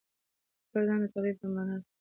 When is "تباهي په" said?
1.13-1.45